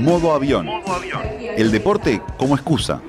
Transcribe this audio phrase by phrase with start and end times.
[0.00, 0.66] Modo avión.
[1.56, 3.02] El deporte como excusa.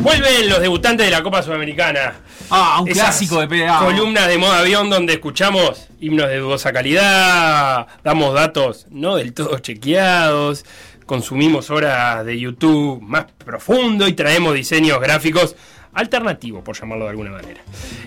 [0.00, 2.14] Vuelven los debutantes de la Copa Sudamericana.
[2.48, 3.80] Ah, un Esas clásico de PDA.
[3.80, 9.58] Columnas de modo avión donde escuchamos himnos de dudosa calidad, damos datos no del todo
[9.58, 10.64] chequeados,
[11.06, 15.56] consumimos horas de YouTube más profundo y traemos diseños gráficos
[15.96, 17.60] alternativos, por llamarlo de alguna manera.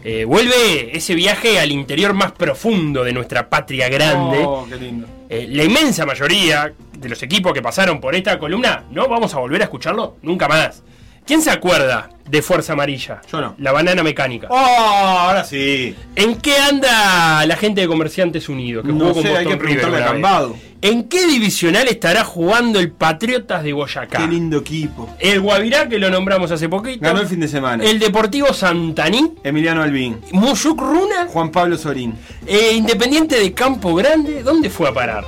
[0.03, 4.39] Eh, vuelve ese viaje al interior más profundo de nuestra patria grande.
[4.45, 5.07] Oh, qué lindo.
[5.27, 9.39] Eh, la inmensa mayoría de los equipos que pasaron por esta columna no vamos a
[9.39, 10.83] volver a escucharlo nunca más.
[11.25, 13.21] ¿Quién se acuerda de Fuerza Amarilla?
[13.31, 13.55] Yo no.
[13.59, 14.47] La banana mecánica.
[14.49, 15.95] Oh, ahora sí.
[16.15, 18.83] ¿En qué anda la gente de Comerciantes Unidos?
[18.85, 20.55] Que No jugó con hay que preguntarle River a una Cambado.
[20.81, 24.17] ¿En qué divisional estará jugando el Patriotas de Boyacá?
[24.19, 25.13] Qué lindo equipo.
[25.19, 27.01] El Guavirá, que lo nombramos hace poquito.
[27.05, 27.83] Ganó el fin de semana.
[27.83, 29.33] El Deportivo Santaní.
[29.43, 30.19] Emiliano Albín.
[30.31, 31.27] Muyuk Runa.
[31.27, 32.15] Juan Pablo Sorín.
[32.47, 34.41] eh, Independiente de Campo Grande.
[34.41, 35.25] ¿Dónde fue a parar?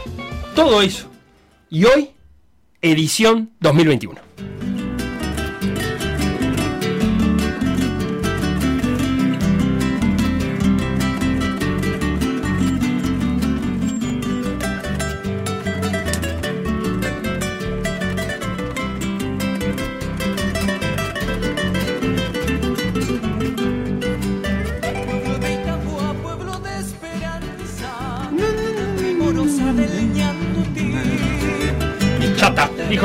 [0.56, 1.10] Todo eso.
[1.70, 2.10] Y hoy,
[2.82, 4.20] edición 2021.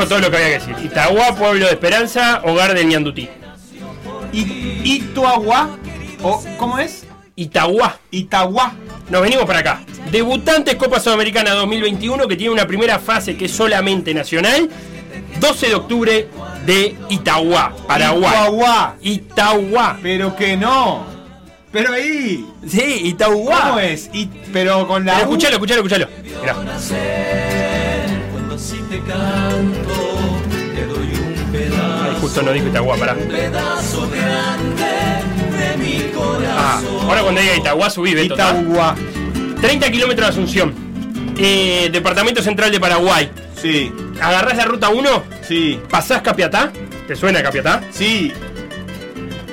[0.07, 0.85] Todo lo que había que decir.
[0.85, 3.29] Itagua, Pueblo de Esperanza, Hogar del Ñandutí.
[4.31, 5.77] Y, Ituagua.
[6.23, 7.05] O, ¿Cómo es?
[7.35, 7.99] Itagua.
[8.11, 8.73] Itagua.
[9.09, 9.81] Nos venimos para acá.
[10.11, 14.69] Debutantes Copa Sudamericana 2021 que tiene una primera fase que es solamente nacional.
[15.39, 16.27] 12 de octubre
[16.65, 18.33] de Itagua, Paraguay.
[18.33, 18.95] Ituagua.
[19.01, 19.99] Itagua.
[20.01, 21.05] Pero que no.
[21.71, 22.45] Pero ahí.
[22.67, 23.61] Sí, Itagua.
[23.61, 24.09] ¿Cómo es?
[24.51, 25.13] Pero con la.
[25.13, 26.07] Pero escuchalo, escuchalo, escuchalo.
[26.41, 26.55] Mirá.
[32.27, 33.15] Justo no dijo Itagua, pará.
[33.15, 34.83] pedazo grande
[35.57, 36.11] de mi
[36.49, 38.11] Ah, ahora cuando diga Itagua subí.
[38.19, 38.95] Itagua.
[39.61, 40.73] 30 kilómetros de Asunción.
[41.37, 43.29] Eh, Departamento Central de Paraguay.
[43.61, 43.91] Sí.
[44.21, 45.79] Agarrás la ruta 1, Sí.
[45.89, 46.71] pasás Capiatá.
[47.07, 47.81] ¿Te suena Capiatá?
[47.91, 48.33] Sí.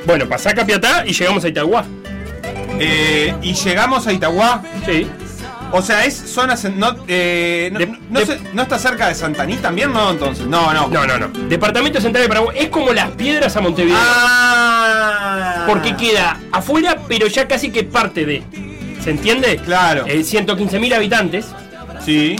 [0.05, 1.85] Bueno, pasás Capiatá y llegamos a Itagua.
[2.81, 4.63] Eh, y llegamos a Itagua.
[4.85, 5.07] Sí.
[5.77, 6.57] O sea, es zona.
[6.77, 9.93] No, eh, no, De- no de- ¿no está cerca de Santaní también?
[9.93, 10.47] No, entonces.
[10.47, 10.87] No, no.
[10.89, 11.29] No, no, no.
[11.49, 13.99] Departamento Central de Paraguay es como las piedras a Montevideo.
[13.99, 15.65] Ah.
[15.67, 18.43] Porque queda afuera, pero ya casi que parte de.
[19.03, 19.57] ¿Se entiende?
[19.57, 20.05] Claro.
[20.07, 21.47] Eh, 115.000 habitantes.
[22.05, 22.37] Sí.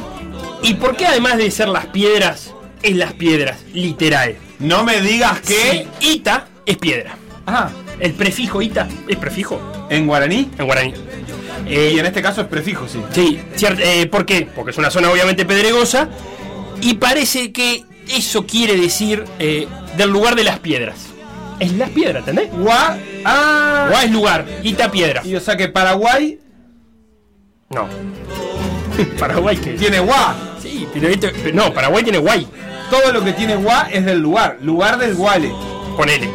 [0.63, 3.59] ¿Y por qué además de ser las piedras, es las piedras?
[3.73, 4.37] Literal.
[4.61, 5.89] No me digas que.
[6.01, 7.17] Sí, Ita es piedra.
[7.47, 7.69] Ah.
[8.01, 10.51] El prefijo Ita es prefijo ¿En guaraní?
[10.59, 10.95] en guaraní.
[11.67, 13.03] Y Eh, en este caso es prefijo, sí.
[13.13, 13.41] Sí,
[13.79, 14.49] eh, ¿por qué?
[14.55, 16.09] Porque es una zona obviamente pedregosa
[16.81, 19.67] y parece que eso quiere decir eh,
[19.97, 20.97] del lugar de las piedras.
[21.61, 22.51] Es las piedras, ¿entendés?
[22.53, 22.99] Gua.
[23.25, 23.87] Ah.
[23.91, 25.23] Guá es lugar, Ita piedra.
[25.25, 26.39] Y o sea que Paraguay
[27.71, 27.89] No.
[29.19, 30.35] Paraguay que tiene gua.
[30.61, 31.09] Sí, pero
[31.55, 32.47] no, Paraguay tiene guay.
[32.91, 34.59] Todo lo que tiene gua es del lugar.
[34.63, 35.51] Lugar del guale.
[35.97, 36.29] Ponele.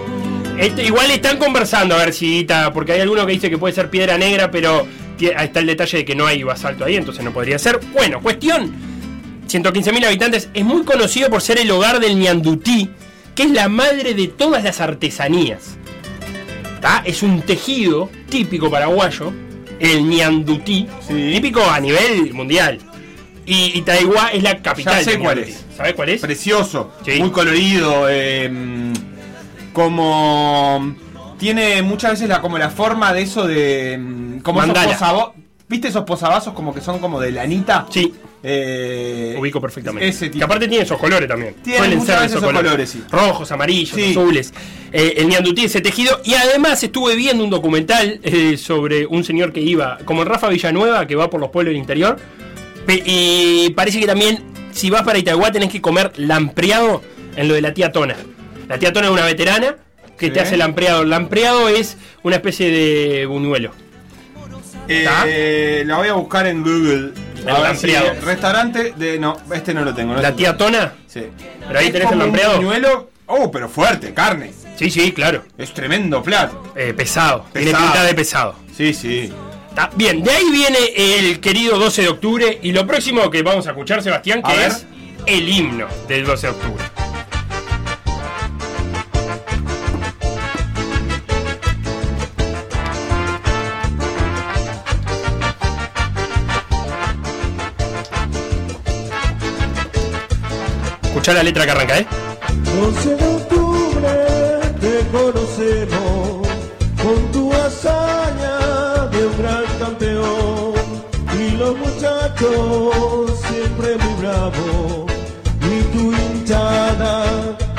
[0.58, 3.74] Este, igual están conversando a ver si Ita, porque hay alguno que dice que puede
[3.74, 4.86] ser piedra negra, pero
[5.28, 7.80] ahí está el detalle de que no hay basalto ahí, entonces no podría ser.
[7.94, 8.72] Bueno, cuestión.
[9.48, 12.90] 115.000 habitantes, es muy conocido por ser el hogar del ñandutí,
[13.36, 15.76] que es la madre de todas las artesanías.
[16.82, 17.02] ¿Tá?
[17.06, 19.34] Es un tejido típico paraguayo,
[19.80, 21.32] el ñandutí, Sí.
[21.34, 22.78] típico a nivel mundial.
[23.46, 25.04] Y Itaiguá es la capital.
[25.04, 25.66] Ya sé cuál es.
[25.76, 26.22] ¿Sabes cuál es?
[26.22, 26.92] Precioso.
[27.04, 27.20] Sí.
[27.20, 28.06] Muy colorido.
[28.08, 28.52] eh,
[29.74, 30.96] como.
[31.40, 33.98] Tiene muchas veces la, como la forma de eso de.
[34.00, 34.98] mm, Como esos Mandala.
[34.98, 35.34] posavo-
[35.68, 37.86] ¿Viste esos posavasos como que son como de lanita?
[37.92, 38.12] Sí.
[38.42, 40.08] Eh, Ubico perfectamente.
[40.08, 40.40] Ese tipo.
[40.40, 41.56] Que aparte tiene esos colores también.
[41.64, 43.04] Tiene muchas veces esos colores, sí.
[43.12, 44.12] Rojos, amarillos, Sí.
[44.12, 44.52] azules.
[44.92, 46.22] Eh, el ñandutí, ese tejido.
[46.26, 50.50] Y además estuve viendo un documental eh, sobre un señor que iba, como el Rafa
[50.50, 52.18] Villanueva, que va por los pueblos del interior.
[53.06, 57.04] Y parece que también, si vas para Itagua, tenés que comer lampreado
[57.36, 58.16] en lo de la tía Tona.
[58.68, 59.76] La tía Tona es una veterana
[60.20, 60.32] que Sí.
[60.34, 61.02] te hace lampreado.
[61.02, 63.72] El lampreado es una especie de buñuelo.
[64.88, 67.12] Eh, la voy a buscar en Google.
[67.38, 68.26] El A ver si- lampreado.
[68.26, 69.20] restaurante de.
[69.20, 70.14] No, este no lo tengo.
[70.14, 70.58] no La tía.
[70.58, 70.94] Tona.
[71.08, 71.24] Sí.
[71.68, 72.56] Pero ahí Es tenés el como un lampreado.
[72.58, 73.10] buñuelo.
[73.28, 74.52] Oh, pero fuerte, carne.
[74.78, 75.44] Sí, sí, claro.
[75.58, 76.74] Es tremendo plato.
[76.76, 77.46] Eh, pesado.
[77.54, 77.86] Tiene Pesado.
[77.92, 78.56] pinta de pesado.
[78.76, 79.32] Sí, sí.
[79.70, 83.68] Está bien, de ahí viene el querido 12 de octubre y lo próximo que vamos
[83.68, 84.72] a escuchar, Sebastián, A que ver.
[84.72, 84.86] es
[85.28, 86.84] el himno del 12 de octubre.
[101.30, 102.08] Escuchá la letra que arranca, ¿eh?
[102.82, 104.10] 12 de octubre
[104.82, 106.48] te conocemos
[107.04, 110.74] con tu hazaña de un gran campeón
[111.38, 115.12] y los muchachos siempre muy bravos
[115.62, 117.26] y tu hinchada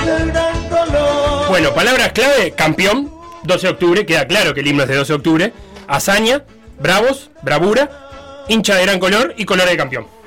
[0.05, 1.49] del gran color.
[1.49, 3.11] Bueno, palabras clave, campeón,
[3.43, 5.53] 12 de octubre, queda claro que el himno es de 12 de octubre,
[5.88, 6.44] hazaña,
[6.79, 10.19] bravos, bravura, hincha de gran color y color de campeón.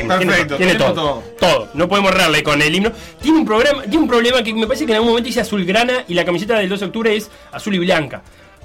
[0.00, 0.32] Himno, tiene,
[0.74, 1.68] Perfecto, todo, todo.
[1.74, 2.92] No podemos errarle con el himno.
[3.20, 6.04] Tiene un programa, tiene un problema que me parece que en algún momento dice azulgrana
[6.08, 8.22] y la camiseta del 12 de octubre es azul y blanca.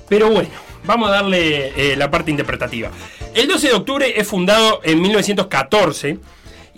[0.10, 0.50] Pero bueno,
[0.86, 2.90] vamos a darle eh, la parte interpretativa.
[3.34, 6.18] El 12 de octubre es fundado en 1914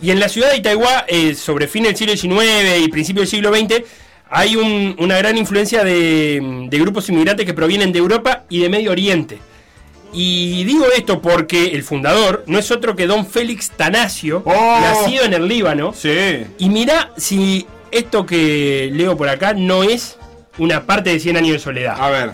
[0.01, 3.29] y en la ciudad de Itaiguá, eh, sobre fin del siglo XIX y principio del
[3.29, 3.83] siglo XX,
[4.29, 8.69] hay un- una gran influencia de, de grupos inmigrantes que provienen de Europa y de
[8.69, 9.39] Medio Oriente.
[10.11, 14.79] Y digo esto porque el fundador no es otro que don Félix Tanasio, Oh.
[14.81, 15.93] nacido en el Líbano.
[15.93, 16.45] Sí.
[16.57, 20.17] Y mirá si esto que leo por acá no es
[20.57, 21.95] una parte de 100 años de soledad.
[21.99, 22.31] A ver.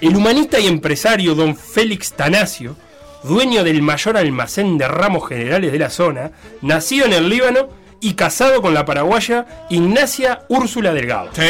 [0.00, 2.76] El humanista y empresario don Félix Tanasio,
[3.22, 6.32] dueño del mayor almacén de ramos generales de la zona,
[6.62, 7.68] nacido en el Líbano
[8.00, 11.30] y casado con la paraguaya Ignacia Úrsula Delgado.
[11.32, 11.42] Sí.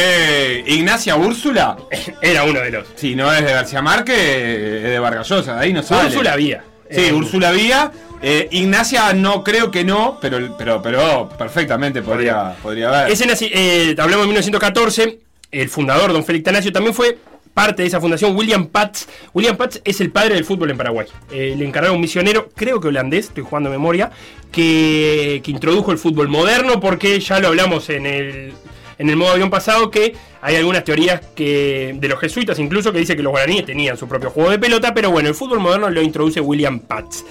[0.75, 1.77] Ignacia Úrsula.
[2.23, 2.87] Era uno de los.
[2.97, 6.09] Si no es de García Márquez, es de Vargas Llosa, de ahí no sale.
[6.09, 6.65] Úrsula Vía.
[6.91, 7.91] Sí, Eh, Úrsula Vía.
[8.23, 13.13] Eh, Ignacia no creo que no, pero, pero, pero perfectamente podría, podría haber.
[13.13, 15.19] Ese eh, hablamos de 1914.
[15.51, 17.19] El fundador, don Félix Tanasio, también fue
[17.55, 19.07] parte de esa fundación, William Patz.
[19.33, 21.07] William Patz es el padre del fútbol en Paraguay.
[21.31, 24.11] Eh, le encargaron un misionero, creo que holandés, estoy jugando de memoria,
[24.51, 28.53] que, que introdujo el fútbol moderno, porque ya lo hablamos en el,
[28.99, 32.99] en el modo avión pasado, que hay algunas teorías que de los jesuitas incluso que
[32.99, 35.89] dice que los guaraníes tenían su propio juego de pelota, pero bueno, el fútbol moderno
[35.89, 37.25] lo introduce William Patz.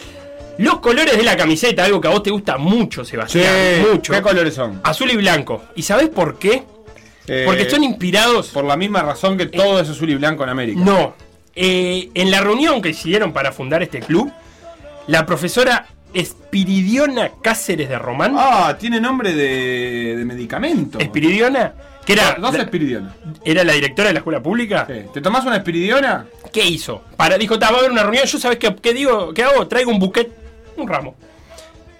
[0.57, 3.45] Los colores de la camiseta, algo que a vos te gusta mucho, Sebastián.
[3.45, 4.13] Sí, mucho.
[4.13, 4.81] ¿Qué colores son?
[4.83, 5.63] Azul y blanco.
[5.75, 6.63] ¿Y sabés por qué?
[7.27, 8.49] Eh, Porque son inspirados.
[8.49, 10.79] Por la misma razón que todo es azul y blanco en América.
[10.83, 11.15] No.
[11.55, 14.31] Eh, en la reunión que hicieron para fundar este club,
[15.07, 18.35] la profesora Espiridiona Cáceres de Román.
[18.37, 20.99] Ah, tiene nombre de, de medicamento.
[20.99, 21.73] Espiridiona,
[22.05, 23.15] que era, Dos espiridiona.
[23.43, 24.85] era la directora de la escuela pública.
[24.87, 25.05] Sí.
[25.13, 26.25] ¿Te tomás una espiridiona?
[26.51, 27.01] ¿Qué hizo?
[27.17, 28.25] Para, dijo, "Ta, va a haber una reunión.
[28.25, 29.33] Yo, ¿sabés qué, qué digo?
[29.33, 29.67] ¿Qué hago?
[29.67, 30.31] Traigo un buquet,
[30.77, 31.15] un ramo,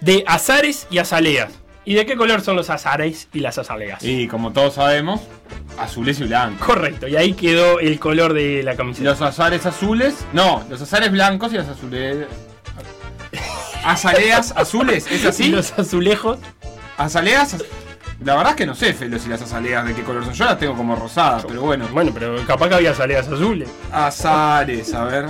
[0.00, 1.50] de azares y azaleas.
[1.86, 4.02] ¿Y de qué color son los azares y las azaleas?
[4.02, 5.20] Y como todos sabemos,
[5.78, 6.66] azules y blancos.
[6.66, 9.10] Correcto, y ahí quedó el color de la camiseta.
[9.10, 10.14] Los azares azules.
[10.32, 12.26] No, los azares blancos y los azules.
[13.84, 15.48] Azaleas azules, ¿es Y así?
[15.48, 16.38] los azulejos.
[16.96, 17.56] Azaleas.
[18.24, 20.32] La verdad es que no sé, Felo, si las azaleas de qué color son.
[20.32, 21.86] Yo las tengo como rosadas, pero bueno.
[21.92, 23.68] Bueno, pero capaz que había azaleas azules.
[23.92, 25.26] Azares, a ver.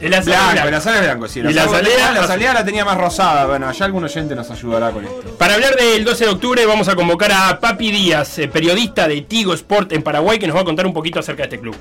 [0.00, 0.68] El azar Blanco, blanco.
[0.68, 1.40] el azar es blanco, sí.
[1.40, 3.46] Y la azalea- la azalea la tenía más rosada.
[3.46, 5.22] Bueno, allá algún oyente nos ayudará con esto.
[5.38, 9.22] Para hablar del 12 de octubre vamos a convocar a Papi Díaz, eh, periodista de
[9.22, 11.74] Tigo Sport en Paraguay, que nos va a contar un poquito acerca de este club.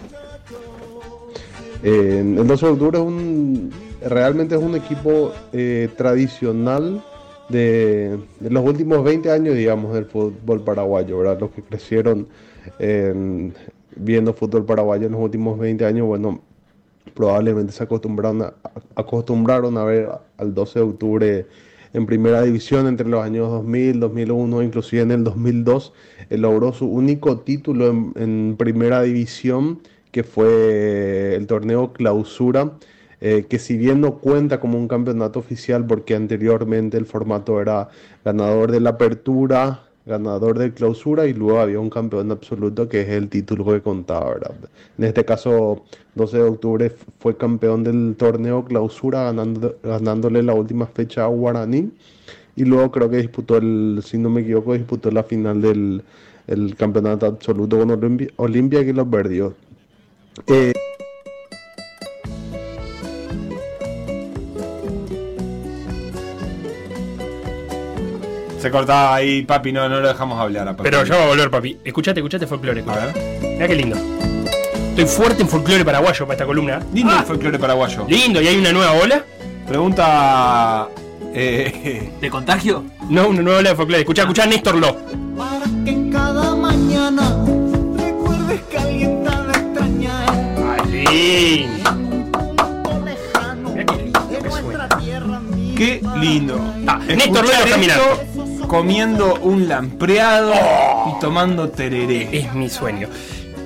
[1.84, 3.74] Eh, el 12 de octubre es un,
[4.06, 7.04] realmente es un equipo eh, tradicional
[7.50, 11.38] de, de los últimos 20 años, digamos, del fútbol paraguayo, ¿verdad?
[11.42, 12.28] Los que crecieron
[12.80, 13.52] eh,
[13.96, 16.42] viendo fútbol paraguayo en los últimos 20 años, bueno,
[17.14, 18.54] probablemente se acostumbraron a,
[18.96, 21.46] acostumbraron a ver al 12 de octubre
[21.94, 25.94] en primera división entre los años 2000, 2001, inclusive en el 2002,
[26.30, 29.80] él logró su único título en, en primera división,
[30.12, 32.74] que fue el torneo clausura,
[33.26, 37.88] eh, que si bien no cuenta como un campeonato oficial, porque anteriormente el formato era
[38.26, 43.10] ganador de la apertura, ganador de clausura y luego había un campeón absoluto que es
[43.10, 44.56] el título que contaba, ¿verdad?
[44.98, 45.84] En este caso,
[46.16, 51.92] 12 de octubre fue campeón del torneo clausura ganando, ganándole la última fecha a Guaraní
[52.56, 56.04] y luego creo que disputó el, si no me equivoco, disputó la final del
[56.48, 59.56] el campeonato absoluto con Olimpia, Olimpia que lo perdió.
[60.48, 60.74] Eh,
[68.64, 70.70] Se cortaba ahí, papi, no, no lo dejamos hablar.
[70.70, 70.84] a papi.
[70.84, 71.80] Pero ya va a volver, papi.
[71.84, 72.82] Escuchate, escuchate folclore.
[72.88, 73.14] A ver.
[73.42, 73.98] Mirá qué lindo.
[74.92, 76.80] Estoy fuerte en folclore paraguayo para esta columna.
[76.94, 78.06] Lindo Ah, el folclore paraguayo.
[78.08, 79.22] lindo, y hay una nueva ola.
[79.68, 80.88] Pregunta.
[81.34, 82.86] Eh, ¿De contagio?
[83.10, 84.00] No, una nueva ola de folclore.
[84.04, 84.96] Escuchá, escuchá a Néstor Lo.
[85.36, 87.36] Para que cada mañana
[87.98, 90.26] recuerdes que alguien tan extraña
[90.80, 94.88] Ay, qué lindo de que nuestra suena.
[95.00, 95.78] tierra amiga.
[95.78, 96.62] qué lindo.
[96.88, 98.22] Ah, Néstor Leo caminando.
[98.74, 102.28] Comiendo un lampreado y tomando tereré.
[102.32, 103.08] Es mi sueño.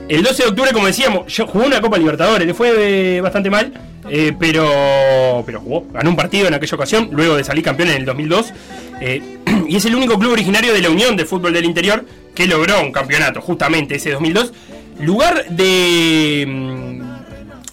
[0.10, 3.50] El 12 de octubre, como decíamos, yo jugó una Copa Libertadores, le fue eh, bastante
[3.50, 3.72] mal,
[4.10, 7.96] eh, pero, pero jugó, ganó un partido en aquella ocasión, luego de salir campeón en
[7.96, 8.54] el 2002.
[9.00, 9.22] eh,
[9.70, 12.04] y es el único club originario de la Unión de Fútbol del Interior
[12.36, 14.52] que logró un campeonato, justamente ese 2002.
[15.00, 17.02] Lugar de mm,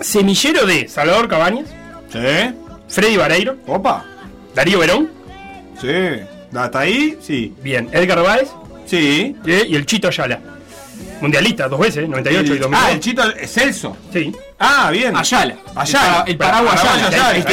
[0.01, 1.67] semillero de Salvador Cabañas,
[2.13, 2.21] Sí.
[2.87, 4.05] Freddy Vareiro, Opa.
[4.55, 5.11] Darío Verón,
[5.81, 5.89] Sí.
[6.55, 7.19] ¿Hasta ahí?
[7.21, 7.53] Sí.
[7.63, 8.49] bien, Edgar Báez
[8.87, 9.35] Sí.
[9.47, 10.41] eh, y el Chito Ayala.
[11.21, 12.81] Mundialista dos veces, 98 y El- 2002.
[12.85, 13.97] ah, el chito es Celso.
[14.13, 14.33] Sí.
[14.59, 15.17] Ah, bien.
[15.17, 15.57] Ayala.
[15.75, 16.25] Ayala.
[16.27, 17.09] El, para- el paraguas Paraguas Ayala.
[17.09, 17.53] Ayala, El el que-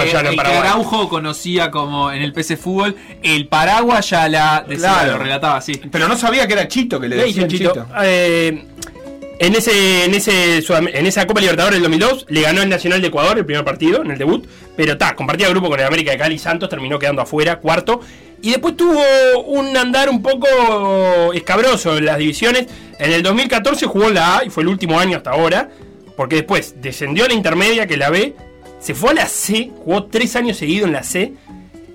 [0.00, 0.58] Ayala en el que Paraguay.
[0.60, 2.94] Araujo conocía como en el PC Fútbol.
[3.22, 5.12] El paraguas Ayala decía, Claro.
[5.12, 5.80] lo relataba así.
[5.90, 7.70] Pero no sabía que era Chito que le Le decía Chito.
[7.72, 7.86] Chito.
[8.02, 8.64] Eh,
[9.38, 13.08] en, ese, en, ese, en esa Copa Libertadores del 2002 le ganó el Nacional de
[13.08, 14.46] Ecuador el primer partido, en el debut.
[14.76, 18.00] Pero está, compartía grupo con el América de Cali Santos, terminó quedando afuera, cuarto.
[18.42, 19.00] Y después tuvo
[19.46, 22.66] un andar un poco escabroso en las divisiones.
[22.98, 25.70] En el 2014 jugó la A y fue el último año hasta ahora.
[26.16, 28.36] Porque después descendió a la intermedia, que la B.
[28.80, 31.32] Se fue a la C, jugó tres años seguidos en la C.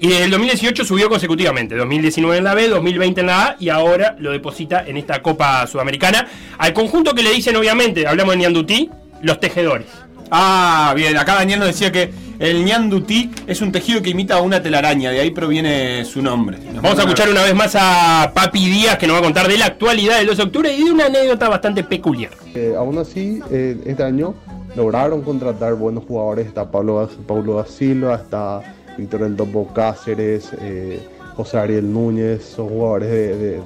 [0.02, 3.68] Y desde el 2018 subió consecutivamente, 2019 en la B, 2020 en la A y
[3.70, 6.26] ahora lo deposita en esta Copa Sudamericana.
[6.58, 8.90] Al conjunto que le dicen obviamente, hablamos de Niandutí,
[9.22, 9.88] los tejedores.
[10.32, 11.18] Ah, bien.
[11.18, 15.10] Acá Daniel nos decía que el ñandutí es un tejido que imita a una telaraña.
[15.12, 16.60] De ahí proviene su nombre.
[16.72, 19.48] Nos Vamos a escuchar una vez más a Papi Díaz que nos va a contar
[19.48, 22.32] de la actualidad del 2 de octubre y de una anécdota bastante peculiar.
[22.54, 24.36] Eh, aún así, eh, este año
[24.76, 26.46] lograron contratar buenos jugadores.
[26.48, 28.62] Está Pablo, Da- Paulo da Silva, está
[29.00, 31.00] Víctor El Topo Cáceres, eh,
[31.36, 32.44] José Ariel Núñez.
[32.44, 33.10] Son jugadores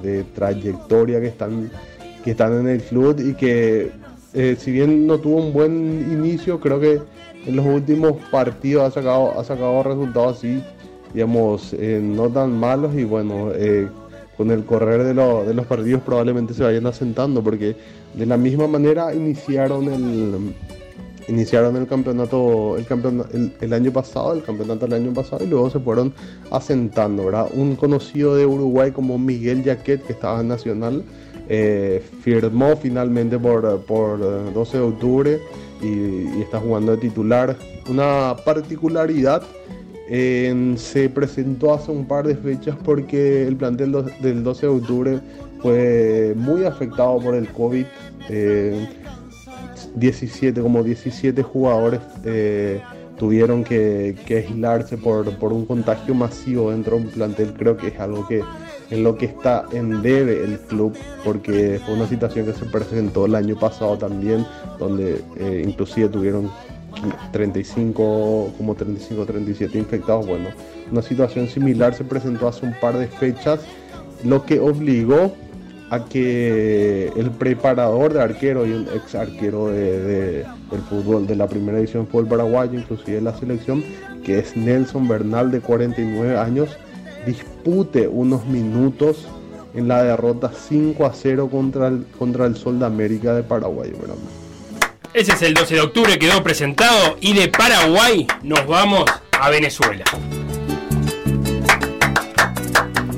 [0.02, 1.70] de trayectoria que están,
[2.22, 3.90] que están en el club y que,
[4.32, 5.72] eh, si bien no tuvo un buen
[6.10, 7.00] inicio, creo que
[7.46, 10.62] en los últimos partidos ha sacado, ha sacado resultados así,
[11.12, 13.50] digamos, eh, no tan malos y bueno.
[13.54, 13.88] eh,
[14.36, 17.76] con el correr de, lo- de los partidos probablemente se vayan asentando porque
[18.14, 20.52] de la misma manera iniciaron el
[21.28, 25.80] iniciaron el campeonato el, el, año pasado el campeonato del año pasado y luego se
[25.80, 26.12] fueron
[26.50, 31.04] asentando verdad un conocido de Uruguay como Miguel Jaquet que estaba en Nacional
[31.48, 35.40] eh, firmó finalmente por, por eh, 12 de octubre
[35.82, 37.56] y, está jugando de titular
[37.88, 39.42] una particularidad
[40.06, 45.20] se presentó hace un par de fechas porque el plantel del 12 de octubre
[45.62, 47.86] fue muy afectado por el COVID.
[48.28, 48.86] eh,
[49.94, 52.80] 17, como 17 jugadores eh,
[53.18, 57.52] tuvieron que, que aislarse por, por un contagio masivo dentro de un plantel.
[57.54, 58.42] Creo que es algo que
[58.90, 63.26] en lo que está en debe el club, porque fue una situación que se presentó
[63.26, 64.46] el año pasado también,
[64.78, 66.50] donde eh, inclusive tuvieron
[67.32, 70.26] 35, como 35, 37 infectados.
[70.26, 70.48] Bueno,
[70.90, 73.60] una situación similar se presentó hace un par de fechas,
[74.22, 75.32] lo que obligó
[75.94, 81.36] a que el preparador de arquero y un ex arquero de, de- del fútbol de
[81.36, 83.84] la primera edición fútbol paraguayo, inclusive de la selección,
[84.24, 86.70] que es Nelson Bernal de 49 años,
[87.26, 89.26] dispute unos minutos
[89.74, 93.90] en la derrota 5 a 0 contra el, contra el Sol de América de Paraguay.
[93.92, 94.14] ¿verdad?
[95.12, 99.04] Ese es el 12 de octubre, quedó presentado y de Paraguay nos vamos
[99.38, 100.04] a Venezuela.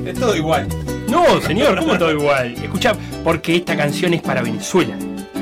[0.05, 0.67] Es todo igual.
[1.07, 2.53] No, señor, ¿cómo todo igual?
[2.61, 4.95] Escucha, porque esta canción es para Venezuela.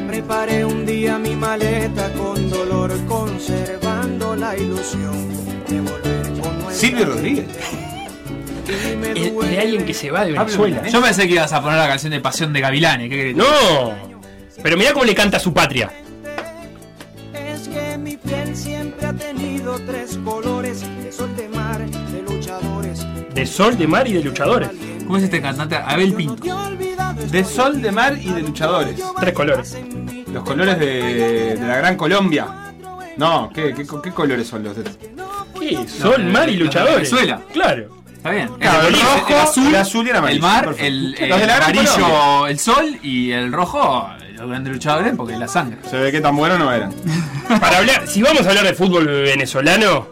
[0.07, 5.29] Preparé un día mi maleta con dolor, conservando la ilusión
[5.67, 7.45] de volver con nuestra Silvio Rodríguez.
[8.65, 10.88] De alguien que se va de Venezuela.
[10.88, 13.10] Yo pensé que ibas a poner la canción de Pasión de Gavilanes.
[13.10, 13.34] ¿qué?
[13.34, 13.45] No,
[14.62, 15.91] pero mirá cómo le canta a su patria.
[17.34, 23.05] Es que mi piel siempre ha tenido tres colores De sol, de mar, de luchadores
[23.34, 24.69] De sol, de mar y de luchadores.
[25.05, 25.75] ¿Cómo es este cantante?
[25.75, 26.43] Abel Pinto.
[27.29, 29.01] De sol, de mar y de luchadores.
[29.19, 29.77] Tres colores.
[30.31, 32.74] Los colores de, de la Gran Colombia.
[33.17, 34.83] No, ¿qué, qué, qué colores son los de.?
[35.59, 35.88] ¿Qué?
[35.88, 36.95] Sol, No, mar y luchadores.
[37.09, 37.41] Venezuela.
[37.53, 37.95] Claro.
[38.13, 38.50] Está bien.
[38.59, 40.35] Claro, el el, rojo, el azul, el azul y el amarillo.
[40.38, 42.50] el mar, el, el amarillo, Colombia.
[42.50, 45.77] el sol y el rojo, los grandes luchadores porque es la sangre.
[45.89, 46.91] Se ve que tan buenos no eran.
[47.62, 50.07] Para hablar, si vamos a hablar de fútbol venezolano,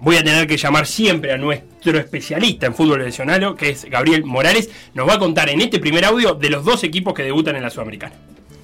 [0.00, 4.24] voy a tener que llamar siempre a nuestro especialista en fútbol venezolano, que es Gabriel
[4.24, 4.70] Morales.
[4.94, 7.62] Nos va a contar en este primer audio de los dos equipos que debutan en
[7.62, 8.14] la Sudamericana.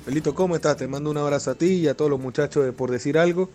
[0.05, 0.77] Felito, ¿cómo estás?
[0.77, 3.51] Te mando un abrazo a ti y a todos los muchachos Por Decir Algo.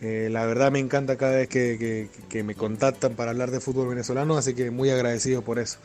[0.00, 3.60] Eh, la verdad me encanta cada vez que, que- que me contactan para hablar de
[3.60, 5.78] fútbol venezolano, así que muy agradecido por eso.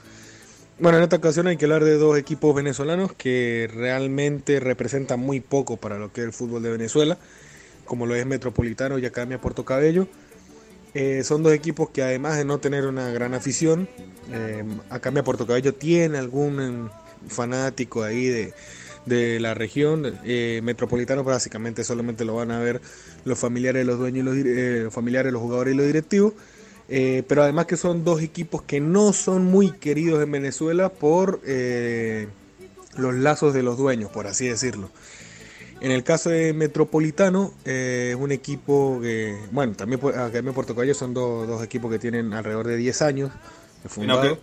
[0.78, 5.40] Bueno, en esta ocasión hay que hablar de dos equipos venezolanos que realmente representan muy
[5.40, 7.18] poco para lo que es el fútbol de Venezuela,
[7.86, 10.08] como lo es Metropolitano y Academia Puerto Cabello.
[10.96, 13.88] Eh, son dos equipos que además de no tener una gran afición,
[14.32, 16.90] eh, Academia Puerto Cabello tiene algún em,
[17.28, 18.54] fanático ahí de,
[19.06, 20.18] de la región.
[20.24, 22.82] Eh, Metropolitano básicamente solamente lo van a ver
[23.24, 26.34] los familiares, los dueños, los, eh, familiares, los jugadores y los directivos.
[26.88, 31.42] Eh, pero además que son dos equipos que no son muy queridos en Venezuela por
[31.46, 32.28] eh,
[32.96, 34.92] los lazos de los dueños, por así decirlo.
[35.82, 40.94] En el caso de Metropolitano, eh, es un equipo que, bueno, también Academia Puerto Cabello
[40.94, 43.32] son dos, dos equipos que tienen alrededor de 10 años
[43.84, 44.22] de fundado.
[44.22, 44.40] que-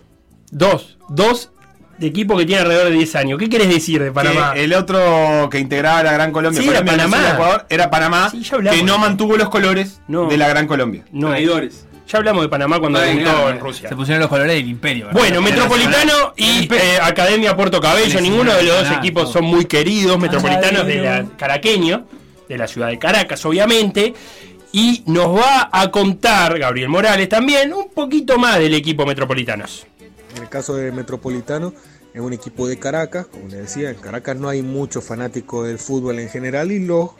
[0.50, 0.98] Dos.
[1.08, 1.50] Dos
[1.98, 3.38] de equipo que tiene alrededor de 10 años.
[3.38, 4.52] ¿Qué querés decir de Panamá?
[4.54, 7.30] Que el otro que integraba la Gran Colombia, Sí, era Panamá.
[7.32, 8.78] Ecuador, era Panamá, Sí, ya hablamos.
[8.80, 10.26] que no mantuvo los colores No.
[10.28, 11.04] de la Gran Colombia.
[11.12, 11.28] No.
[11.30, 11.86] Traidores.
[12.06, 13.88] Ya hablamos de Panamá cuando Ay, debutó no, en Rusia.
[13.88, 15.06] Se pusieron los colores del imperio.
[15.06, 15.20] ¿verdad?
[15.20, 19.32] Bueno, Metropolitano y eh, Academia Puerto Cabello, Sí, ninguno de los dos nada, equipos no.
[19.32, 20.18] son muy queridos.
[20.18, 22.06] Metropolitanos de la caraqueño,
[22.48, 24.12] de la ciudad de Caracas, obviamente.
[24.72, 29.86] Y nos va a contar Gabriel Morales también un poquito más del equipo Metropolitanos.
[30.36, 31.74] En el caso de Metropolitano,
[32.14, 35.78] es un equipo de Caracas, como les decía, en Caracas no hay muchos fanáticos del
[35.78, 37.10] fútbol en general y los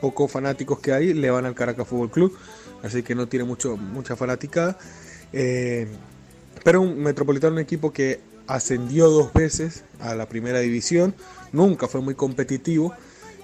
[0.00, 2.36] pocos fanáticos que hay le van al Caracas Fútbol Club,
[2.82, 4.78] así que no tiene mucho, mucha fanaticada.
[5.32, 5.86] Eh,
[6.64, 11.14] pero un Metropolitano un equipo que ascendió dos veces a la primera división,
[11.52, 12.92] nunca fue muy competitivo,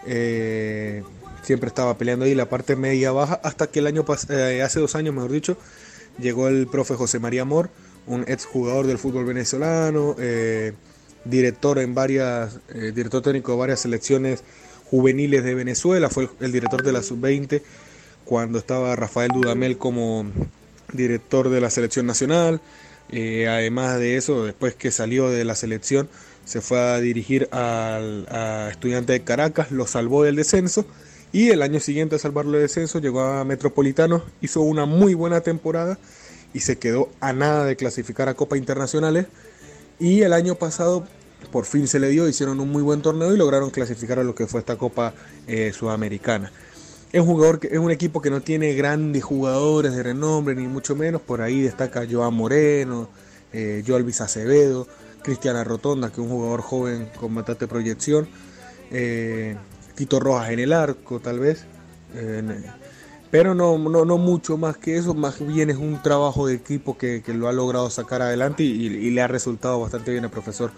[0.06, 1.02] eh,
[1.42, 4.96] siempre estaba peleando ahí la parte media baja, hasta que el año eh, hace dos
[4.96, 5.56] años, mejor dicho,
[6.18, 7.70] llegó el profe José María Amor,
[8.06, 10.16] un exjugador del fútbol venezolano,
[11.24, 12.60] director en varias,
[12.94, 14.42] director técnico de varias selecciones
[14.90, 17.62] juveniles de Venezuela, fue el, el director de la sub-20
[18.26, 20.26] cuando estaba Rafael Dudamel como
[20.92, 22.60] director de la selección nacional.
[23.10, 26.08] Eh, además de eso, después que salió de la selección,
[26.44, 30.84] se fue a dirigir al a Estudiante de Caracas, lo salvó del descenso.
[31.32, 35.40] Y el año siguiente a salvarlo del descenso llegó a Metropolitano, hizo una muy buena
[35.40, 35.98] temporada
[36.52, 39.26] y se quedó a nada de clasificar a Copa Internacionales.
[39.98, 41.06] Y el año pasado
[41.52, 44.34] por fin se le dio, hicieron un muy buen torneo y lograron clasificar a lo
[44.34, 45.14] que fue esta Copa
[45.46, 46.50] eh, Sudamericana.
[47.16, 51.22] Es un, equipo que no tiene grandes jugadores de renombre, ni mucho menos.
[51.22, 53.08] Por ahí destaca Joan Moreno,
[53.52, 54.86] eh, Joalvis Acevedo,
[55.22, 58.28] Cristiana Rotonda, que es un jugador joven con bastante proyección.
[58.90, 59.56] eh,
[59.94, 61.64] Tito Rojas en el arco, tal vez.
[62.14, 62.42] eh,
[63.30, 63.76] pero no,
[64.18, 67.90] mucho más que eso, más bien es un trabajo de equipo que, lo ha logrado
[67.90, 70.70] sacar adelante y, y le ha resultado bastante bien al profesor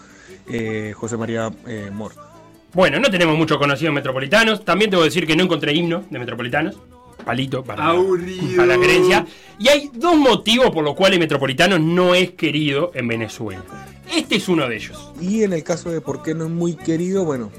[0.49, 2.28] eh, José María eh, Mor.
[2.75, 4.65] Bueno, no tenemos mucho conocido en Metropolitanos.
[4.65, 6.77] También debo decir que no encontré himno de Metropolitanos.
[7.25, 9.27] Palito para, la creencia.
[9.59, 13.63] Y hay dos motivos por los cuales Metropolitanos no es querido en Venezuela.
[14.15, 15.13] Este es uno de ellos.
[15.21, 17.51] Y en el caso de por qué no es muy querido, bueno,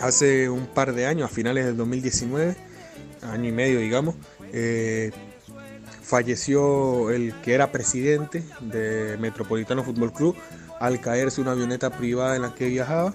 [0.00, 2.56] hace un par de años, a finales del 2019,
[3.22, 4.14] año y medio digamos,
[4.52, 5.10] eh,
[6.02, 10.36] falleció el que era presidente de Metropolitano Fútbol Club
[10.80, 13.14] al caerse una avioneta privada en la que viajaba.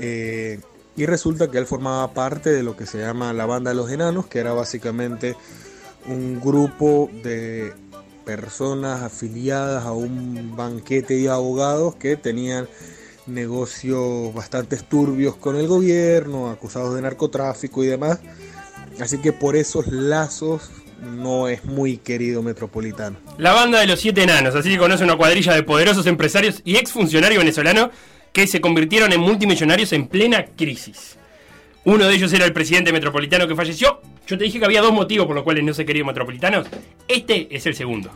[0.00, 0.60] Eh,
[0.96, 3.90] y resulta que él formaba parte de lo que se llama la Banda de los
[3.90, 5.36] Enanos, que era básicamente
[6.06, 7.74] un grupo de
[8.24, 12.66] personas afiliadas a un banquete de abogados que tenían
[13.26, 18.20] negocios bastante turbios con el gobierno, acusados de narcotráfico y demás.
[19.00, 20.70] Así que por esos lazos
[21.02, 23.18] no es muy querido Metropolitano.
[23.36, 26.76] La banda de los siete enanos, así se conoce una cuadrilla de poderosos empresarios y
[26.76, 27.90] exfuncionarios venezolanos
[28.36, 31.16] que se convirtieron en multimillonarios en plena crisis.
[31.86, 34.02] Uno de ellos era el presidente metropolitano que falleció.
[34.26, 36.66] Yo te dije que había dos motivos por los cuales no se querían metropolitanos.
[37.08, 38.10] Este es el segundo.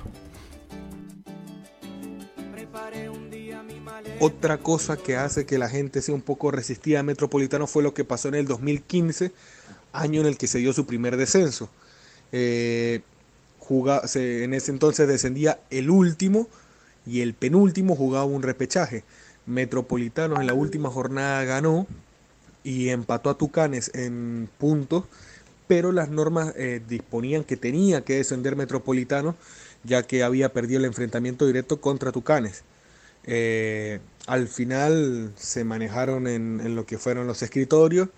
[4.18, 7.94] Otra cosa que hace que la gente sea un poco resistida a Metropolitano fue lo
[7.94, 9.33] que pasó en el 2015,
[9.94, 11.70] año en el que se dio su primer descenso.
[12.30, 13.00] Eh,
[14.16, 16.46] en ese entonces descendía el último
[17.06, 19.02] y el penúltimo jugaba un repechaje.
[19.46, 21.87] Metropolitanos en la última jornada ganó
[22.62, 25.05] y empató a Tucanes en puntos,
[25.66, 29.35] pero las normas eh, disponían que tenía que descender Metropolitano
[29.83, 32.64] ya que había perdido el enfrentamiento directo contra Tucanes.
[33.24, 38.09] Eh, al final se manejaron en, lo que fueron los escritorios,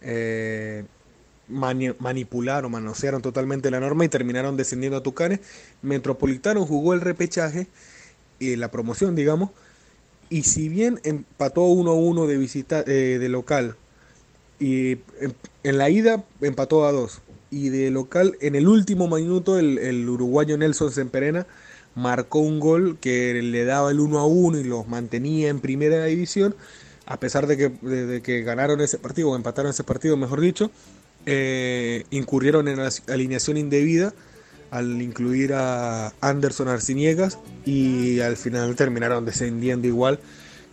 [0.00, 0.84] eh,
[1.48, 5.40] mani- manipularon, manosearon totalmente la norma y terminaron descendiendo a Tucanes.
[5.82, 7.66] Metropolitano jugó el repechaje
[8.38, 9.50] y la promoción, digamos,
[10.30, 13.76] y si bien empató 1-1 de visita eh, de local
[14.58, 19.58] y en, en la ida empató a 2 y de local en el último minuto
[19.58, 21.46] el, uruguayo Nelson Semperena
[21.94, 26.04] marcó un gol que le daba el 1 a 1 y los mantenía en primera
[26.04, 26.56] división
[27.06, 30.70] a pesar de que, de que ganaron ese partido o empataron ese partido mejor dicho
[31.26, 34.12] eh, incurrieron en la alineación indebida
[34.74, 40.18] al incluir a Anderson Arciniegas y al final terminaron descendiendo igual,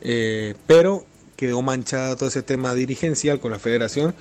[0.01, 4.15] eh, pero quedó manchada todo ese tema dirigencial con la federación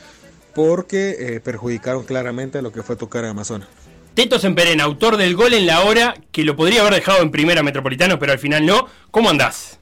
[0.54, 3.68] porque eh, perjudicaron claramente a lo que fue tocar a Amazonas.
[4.12, 7.62] Teto Semperén, autor del gol en la hora, que lo podría haber dejado en primera
[7.62, 8.86] Metropolitano, pero al final no.
[9.10, 9.78] ¿Cómo andás?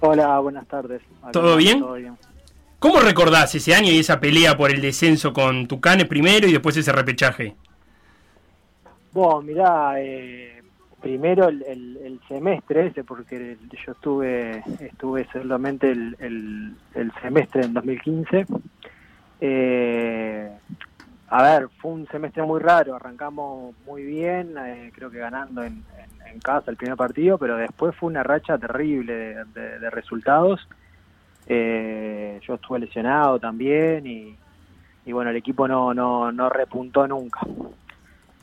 [0.00, 1.00] Hola, buenas tardes.
[1.22, 1.78] Acá ¿Todo bien?
[1.78, 2.18] Todo bien.
[2.80, 6.76] ¿Cómo recordás ese año y esa pelea por el descenso con Tucanes primero y después
[6.76, 7.54] ese repechaje?
[9.12, 10.62] Bueno, mirá, eh,
[11.00, 11.96] primero el, el-
[12.28, 16.76] semestre ese, porque yo estuve estuve solamente el, el-
[17.22, 18.46] semestre en 2015.
[19.40, 20.50] Eh,
[21.30, 25.84] a ver, fue un semestre muy raro, arrancamos muy bien, eh, creo que ganando en,
[26.26, 29.12] en- casa el primer partido, pero después fue una racha terrible
[29.54, 30.68] de resultados.
[31.50, 34.36] Eh, yo estuve lesionado también y,
[35.06, 37.40] y bueno, el equipo no, no, no repuntó nunca.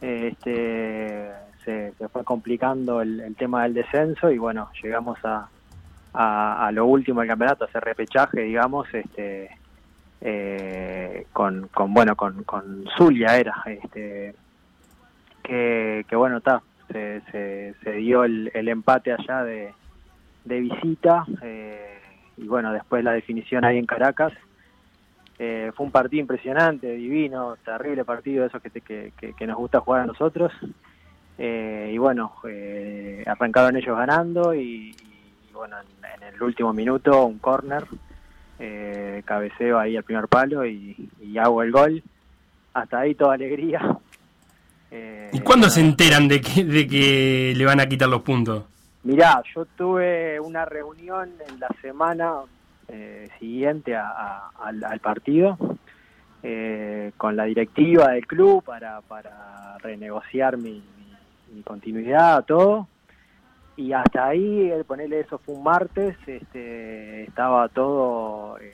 [0.06, 1.32] Este,
[1.64, 5.50] se, fue complicando el, tema del descenso y bueno, llegamos a,
[6.14, 9.50] a, lo último del campeonato, a hacer repechaje, digamos, este,
[10.22, 14.36] eh, con, con bueno, con, con Zulia era, este,
[15.42, 19.74] que, que bueno, está, se, se, se dio el, el empate allá de,
[20.44, 21.98] de visita eh,
[22.38, 24.34] y bueno, después la definición ahí en Caracas.
[25.38, 29.48] Eh, fue un partido impresionante, divino, terrible partido, de esos que, te- que, que- que
[29.48, 30.52] nos gusta jugar a nosotros.
[31.38, 37.26] Eh, y bueno, eh, arrancaron ellos ganando y, y bueno, en, en el último minuto
[37.26, 37.84] un corner,
[38.60, 42.02] eh, cabeceo ahí al primer palo y, y hago el gol.
[42.74, 43.82] Hasta ahí toda alegría.
[45.34, 48.64] ¿Y cuándo se enteran de que, de que le van a quitar los puntos?
[49.04, 52.32] Mirá, yo tuve una reunión en la semana
[52.88, 55.58] eh, siguiente a- al, partido
[56.44, 60.84] eh, con la directiva del club para, para renegociar mi
[61.64, 62.88] continuidad, todo.
[63.78, 68.74] Y hasta ahí, el ponerle eso fue un martes, este, estaba todo, eh,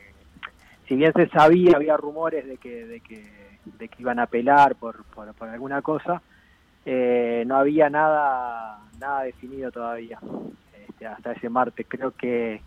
[0.87, 3.25] si bien se sabía, había rumores de que, de que,
[3.65, 6.21] de que iban a apelar por, por, por alguna cosa,
[6.85, 10.19] eh, no había nada nada definido todavía
[10.87, 12.61] este, hasta ese martes creo que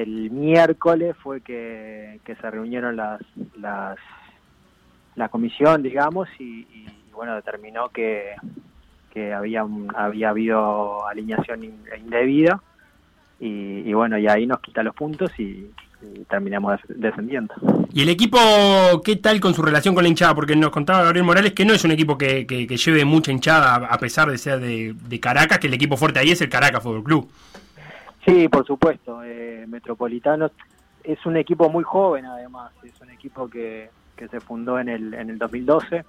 [0.00, 3.20] el miércoles fue que, se reunieron las
[3.60, 3.98] las
[5.16, 6.66] la comisión digamos y,
[7.12, 8.30] bueno determinó que
[9.12, 12.62] que había había habido alineación in- indebida
[13.38, 15.70] y, y bueno y ahí nos quita los puntos y,
[16.30, 17.54] terminamos des- descendiendo
[17.92, 18.38] ¿Y el equipo
[19.04, 20.34] qué tal con su relación con la hinchada?
[20.34, 23.30] Porque nos contaba Gabriel Morales que no es un equipo que, que- que lleve mucha
[23.30, 26.48] hinchada, a pesar de ser de, de Caracas, que el equipo fuerte ahí es el
[26.48, 27.30] Caracas Fútbol Club.
[28.24, 29.22] Sí, por supuesto.
[29.24, 30.52] Eh, Metropolitanos
[31.02, 32.72] es un equipo muy joven, además.
[32.82, 36.04] Es un equipo que, que se fundó en el, en el 2012.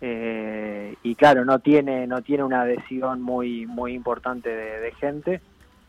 [0.00, 5.40] Eh, y claro, no tiene no tiene una adhesión muy muy importante de, gente.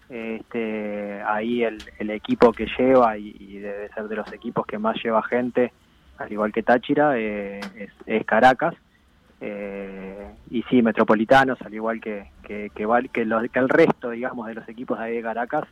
[0.07, 4.77] Este, ahí el, el equipo que lleva y, y debe ser de los equipos que
[4.77, 5.73] más lleva gente,
[6.17, 8.75] al igual que Táchira, eh, es, es Caracas.
[9.41, 14.09] Eh, y sí, Metropolitanos, al igual que, que, que, val- que, los- que el resto,
[14.11, 15.65] digamos, de los equipos de ahí de Caracas,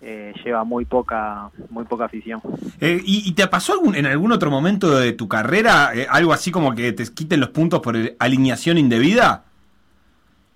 [0.00, 2.40] eh, lleva muy poca muy poca afición.
[2.80, 6.50] Eh, ¿y, y te pasó algún, en algún otro momento de tu carrera algo así
[6.50, 9.44] como que te quiten los puntos por alineación indebida?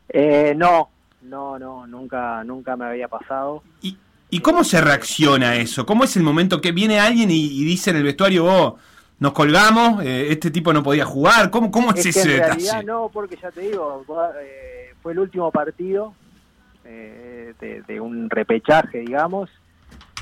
[0.08, 0.88] Eh, no,
[1.22, 3.62] no, no, nunca nunca me había pasado.
[4.30, 5.86] ¿Y cómo se reacciona a eso?
[5.86, 8.78] ¿Cómo es el momento que viene alguien y, y dice en el vestuario, oh,
[9.20, 11.50] nos colgamos, eh, este tipo no podía jugar?
[11.50, 12.46] ¿Cómo, cómo es, Es que en detalle?
[12.54, 14.04] realidad no, porque ya te digo,
[14.40, 16.14] eh, fue el último partido
[16.84, 19.50] eh, de, de un repechaje, digamos.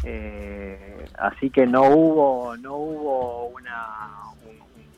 [0.05, 3.99] Eh, así que no hubo no hubo una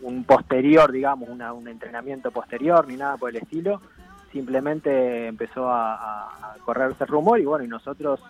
[0.02, 3.80] un, un posterior, digamos, una, un entrenamiento posterior ni nada por el estilo.
[4.32, 8.20] Simplemente empezó a, a- correrse rumor y bueno, y nosotros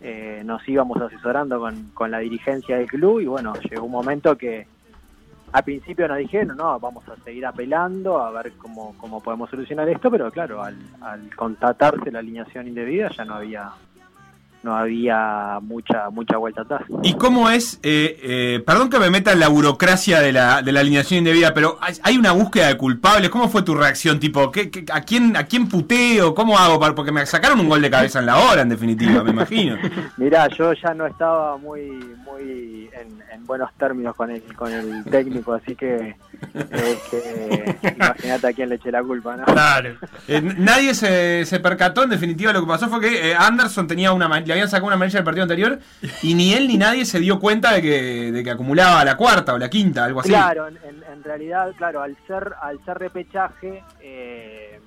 [0.00, 4.36] eh, nos íbamos asesorando con, con la dirigencia del club y bueno, llegó un momento
[4.36, 4.66] que
[5.52, 9.88] al principio nos dijeron, no, vamos a seguir apelando a ver cómo, cómo podemos solucionar
[9.88, 13.70] esto, pero claro, al, al constatarse la alineación indebida ya no había
[14.62, 16.82] no había mucha mucha vuelta atrás.
[17.02, 20.72] ¿Y cómo es, eh, eh, perdón que me meta en la burocracia de la, de
[20.72, 23.30] la alineación indebida, pero hay, hay una búsqueda de culpables?
[23.30, 24.18] ¿Cómo fue tu reacción?
[24.20, 26.34] Tipo, ¿qué, qué- a, quién, ¿a quién puteo?
[26.34, 26.78] ¿Cómo hago?
[26.94, 29.76] Porque me sacaron un gol de cabeza en la hora, en definitiva, me imagino.
[30.16, 31.90] Mirá, yo ya no estaba muy
[32.24, 36.14] muy en, en buenos términos con el con el técnico, así que,
[36.54, 39.44] eh, que imagínate a quién le eché la culpa, ¿no?
[39.44, 39.96] Claro.
[40.58, 44.40] Nadie se, se percató, en definitiva, lo que pasó fue que Anderson tenía una ma-
[44.48, 45.78] le habían sacado una amarilla del partido anterior
[46.22, 49.54] y ni él ni nadie se dio cuenta de que, de que acumulaba la cuarta
[49.54, 50.30] o la quinta, algo así.
[50.30, 54.80] Claro, en, en- realidad, claro, al ser al ser repechaje, eh,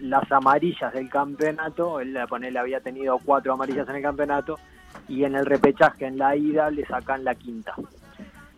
[0.00, 4.60] las amarillas del campeonato, él ponele, había tenido cuatro amarillas en el campeonato
[5.08, 7.74] y en el repechaje, en la ida, le sacan la quinta.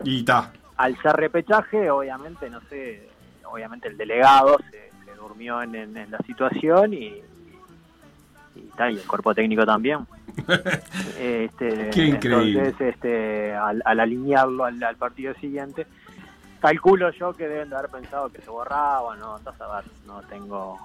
[0.04, 0.52] Y está.
[0.76, 3.08] Al ser repechaje, obviamente, no sé,
[3.50, 7.22] obviamente el delegado se, se durmió en, en- en la situación y,
[8.58, 10.00] y, y el cuerpo técnico también.
[11.18, 12.58] Este, Qué increíble.
[12.60, 15.86] Entonces, este, al, al alinearlo al, al partido siguiente,
[16.60, 20.20] calculo yo que deben de haber pensado que se borraba, no, andás a ver, no
[20.22, 20.78] tengo...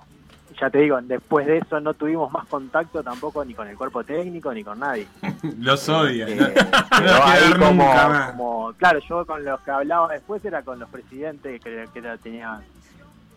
[0.60, 4.04] Ya te digo, después de eso no tuvimos más contacto tampoco ni con el cuerpo
[4.04, 5.08] técnico ni con nadie.
[5.60, 6.28] Los odia.
[6.28, 6.38] Eh,
[7.02, 7.94] no, no como,
[8.32, 12.62] como- claro, yo con los que hablaba después era con los presidentes, que, que tenía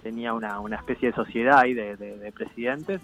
[0.03, 3.01] tenía una, una especie de sociedad ahí de, de- de presidentes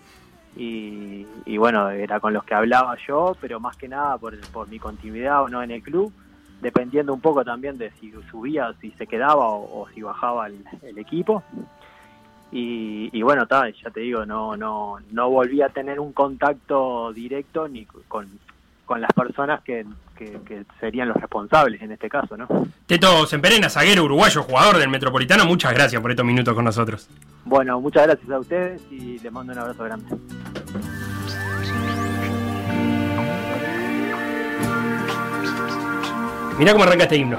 [0.57, 4.69] y, y bueno, era con los que hablaba yo, pero más que nada por, por
[4.69, 6.13] mi continuidad o no en el club,
[6.61, 10.65] dependiendo un poco también de si subía, si se quedaba o, o si bajaba el,
[10.83, 11.43] el equipo.
[12.55, 17.11] Y, y bueno, ta, ya te digo, no, no, no volví a tener un contacto
[17.15, 18.29] directo ni con,
[18.87, 19.85] con las personas que,
[20.17, 22.47] que- que serían los responsables en este caso, ¿no?
[22.87, 27.09] Teto Semperena, zaguero uruguayo, jugador del Metropolitano, muchas gracias por estos minutos con nosotros.
[27.45, 30.07] Bueno, muchas gracias a ustedes y les mando un abrazo grande.
[36.59, 37.39] Mirá cómo arranca este himno.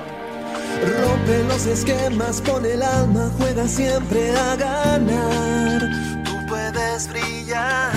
[1.02, 5.82] Rompe los esquemas, pone el alma, juega siempre a ganar.
[6.26, 7.92] Tú puedes brillar.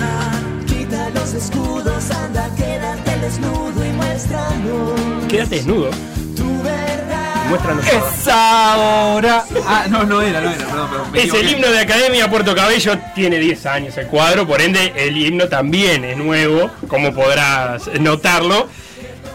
[1.37, 5.89] Escudos, anda, quédate desnudo y muéstranos Quédate desnudo.
[6.35, 7.45] tu verdad.
[7.49, 7.85] Muéstranos.
[7.87, 9.43] Es ahora.
[9.67, 11.07] Ah, no, no era, no era, perdón, perdón.
[11.13, 15.15] Es el himno de Academia Puerto Cabello, tiene 10 años el cuadro, por ende el
[15.17, 18.67] himno también es nuevo, como podrás notarlo.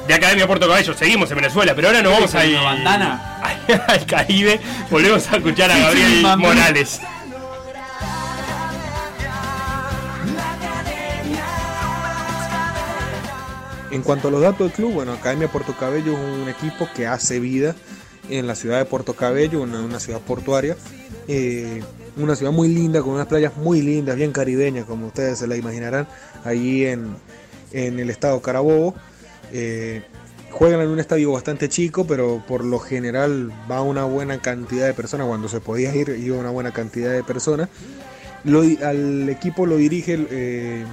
[0.09, 3.39] De Academia Puerto Cabello, seguimos en Venezuela, pero ahora nos vamos a ir ¿Una bandana?
[3.89, 4.61] al Caribe,
[4.91, 6.43] volvemos a escuchar a Sí, sí, Gabriel mami.
[6.43, 7.01] Morales.
[13.93, 17.07] En cuanto a los datos del club, bueno, Academia Puerto Cabello es un equipo que
[17.07, 17.77] hace vida
[18.31, 20.77] en la ciudad de Puerto Cabello, una, ciudad portuaria,
[21.29, 21.83] eh,
[22.17, 25.57] una ciudad muy linda, con unas playas muy lindas, bien caribeñas, como ustedes se la
[25.57, 26.09] imaginarán,
[26.43, 27.17] allí en,
[27.73, 28.95] en el estado Carabobo.
[29.53, 30.03] Eh,
[30.51, 34.95] juegan en un estadio bastante chico, pero por lo general va una buena cantidad de
[34.95, 35.27] personas.
[35.27, 37.69] Cuando se podía ir, iba una buena cantidad de personas.
[38.47, 40.85] Al equipo lo dirige eh,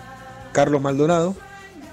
[0.51, 1.35] Carlos Maldonado,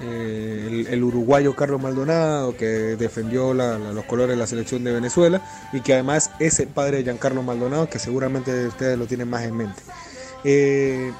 [0.00, 5.40] eh, el, uruguayo Carlos Maldonado, que defendió los colores de la selección de Venezuela
[5.72, 9.44] y que además es el padre de Giancarlo Maldonado, que seguramente ustedes lo tienen más
[9.44, 9.82] en mente.
[10.44, 11.12] Eh,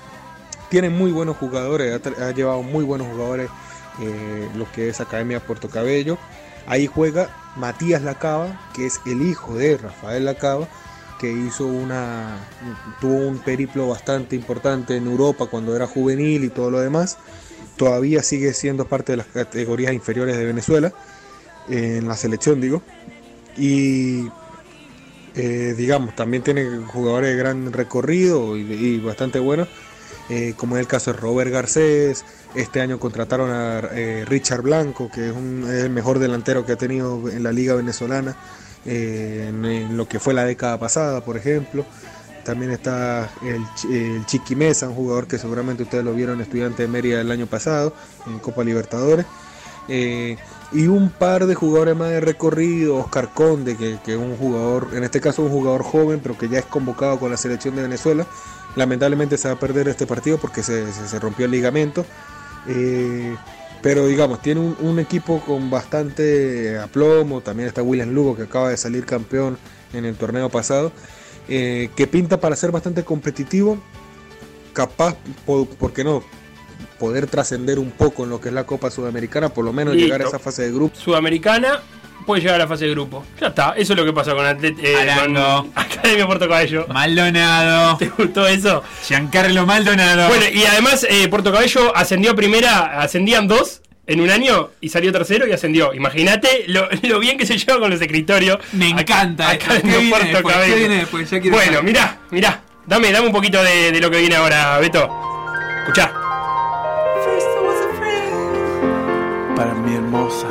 [0.68, 3.48] tiene muy buenos jugadores, ha llevado muy buenos jugadores
[4.00, 6.18] eh, lo que es Academia Puerto Cabello.
[6.66, 10.68] Ahí juega Matías Lacaba, que es el hijo de Rafael Lacaba,
[11.18, 12.36] que hizo una
[13.00, 17.16] tuvo un periplo bastante importante en Europa cuando era juvenil y todo lo demás.
[17.76, 20.92] Todavía sigue siendo parte de las categorías inferiores de Venezuela,
[21.68, 22.82] en la selección digo.
[23.58, 24.28] Y
[25.34, 29.68] eh, digamos, también tiene jugadores de gran recorrido y, bastante buenos,
[30.30, 32.24] eh, como es el caso de Robert Garcés.
[32.54, 36.76] Este año contrataron a eh, Richard Blanco, que es, un- el mejor delantero que ha
[36.76, 38.34] tenido en la liga venezolana
[38.86, 41.84] en, en lo que fue la década pasada, por ejemplo.
[42.46, 46.88] También está el, el Chiqui Mesa, un jugador que seguramente ustedes lo vieron estudiante de
[46.88, 47.92] Mérida el año pasado
[48.26, 49.26] en Copa Libertadores.
[49.88, 50.37] Eh,
[50.72, 55.04] y un par de jugadores más de recorrido, Oscar Conde, que, es un jugador, en
[55.04, 58.26] este caso un jugador joven, pero que ya es convocado con la selección de Venezuela.
[58.76, 62.04] Lamentablemente se va a perder este partido porque se, se- se rompió el ligamento.
[62.66, 63.37] Eh,
[63.82, 67.40] pero digamos, tiene un, un equipo con bastante aplomo.
[67.42, 69.59] También está William Lugo, que acaba de salir campeón
[69.92, 70.92] en el torneo pasado.
[71.48, 73.78] Eh, que pinta para ser bastante competitivo.
[74.72, 76.22] Capaz, po- ¿por qué no?
[76.98, 80.06] Poder trascender un poco en lo que es la Copa Sudamericana, por lo menos Listo.
[80.06, 80.94] llegar a esa fase de grupo.
[80.98, 81.80] Sudamericana
[82.26, 83.24] puede llegar a la fase de grupo.
[83.40, 85.37] Ya está, eso es lo que pasa con, Atlet- eh, con.
[85.74, 86.87] Academia Puerto Cabello.
[86.88, 87.96] Maldonado.
[87.98, 88.82] ¿Te gustó eso?
[89.06, 90.28] Giancarlo Maldonado.
[90.28, 94.88] Bueno, y además eh, Puerto Cabello ascendió a primera, ascendían dos en un año y
[94.88, 95.92] salió tercero y ascendió.
[95.94, 98.58] Imagínate lo, lo bien que se lleva con los escritorios.
[98.72, 99.64] Me encanta esto.
[99.72, 100.54] Acá ¿Qué en viene Puerto después?
[100.54, 100.76] ¿Qué Cabello.
[100.76, 101.30] viene después?
[101.30, 102.62] Ya quiero Bueno, mirá, mirá.
[102.86, 105.10] Dame, dame un poquito de, de lo que viene ahora, Beto.
[105.80, 106.12] Escuchá.
[109.56, 110.46] Para mi hermosa.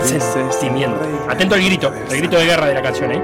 [0.00, 1.00] Sentimiento.
[1.28, 3.22] Atento al grito, el grito de guerra de la canción, ¿eh?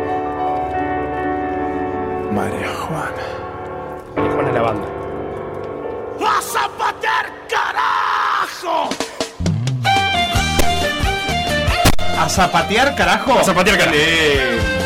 [2.32, 3.12] María Juana.
[4.16, 4.87] María Juana la banda.
[12.18, 13.38] ¡A zapatear, carajo!
[13.38, 13.79] ¿A zapatear, carajo?
[13.79, 13.96] A zapatear, carajo.
[13.96, 14.76] Dale.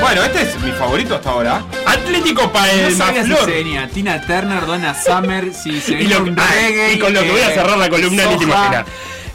[0.00, 1.62] Bueno, este es mi favorito hasta ahora.
[1.86, 6.46] Atlético No Palma sabía si Tina Turner, Donna Summer, si se Y, lo- un ah,
[6.52, 6.92] reggae.
[6.94, 8.84] y con lo que voy a cerrar la columna ni te imaginas.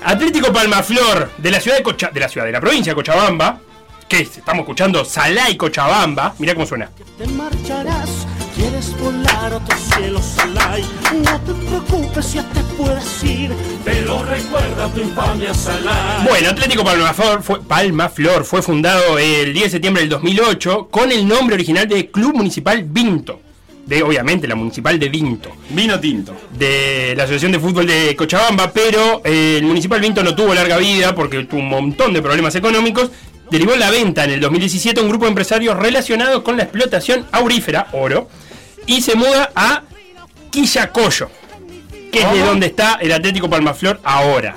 [0.04, 3.60] Atlético Palmaflor de la ciudad de Cocha, de la ciudad de la provincia de Cochabamba,
[4.08, 4.38] ¿Qué es?
[4.40, 6.34] Estamos escuchando Salá y Cochabamba.
[6.40, 6.90] Mirá cómo suena.
[7.18, 8.19] Te marcharás,
[8.60, 10.84] quieres volar a otros cielos, Salai.
[11.14, 13.52] No te preocupes, ya te puedes ir,
[13.86, 16.28] pero recuerda tu infamia, Salai.
[16.28, 20.90] Bueno, Atlético Palma Flor, fue, Palma Flor fue fundado el 10 de septiembre del 2008
[20.92, 23.42] con el nombre original de Club Municipal Vinto.
[23.86, 25.50] De, obviamente, la municipal de Vinto.
[25.70, 26.36] Vino tinto.
[26.52, 30.78] De la Asociación de Fútbol de Cochabamba, pero eh, el Municipal Vinto no tuvo larga
[30.78, 33.10] vida porque tuvo un montón de problemas económicos.
[33.50, 37.26] Derivó la venta en el 2017 a un grupo de empresarios relacionados con la explotación
[37.32, 38.30] aurífera, oro,
[38.86, 39.84] y se muda a
[40.52, 41.30] Quillacoyo,
[42.12, 44.56] que es de donde está el Atlético Palmaflor ahora.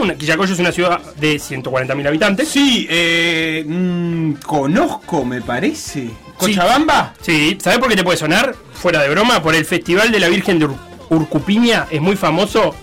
[0.00, 2.48] Una- Quillacoyo es una ciudad de 140.000 habitantes.
[2.48, 6.10] Sí, eh, mm, conozco, me parece.
[6.36, 7.14] ¿Cochabamba?
[7.22, 8.54] Sí, ¿sabes por qué te puede sonar?
[8.74, 10.76] Fuera de broma, por el Festival de la Virgen de Ur-
[11.10, 12.74] Urcupiña, es muy famoso.